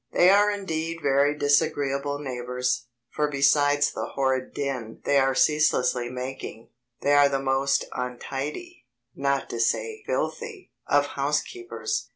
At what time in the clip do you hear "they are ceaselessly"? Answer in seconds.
5.05-6.09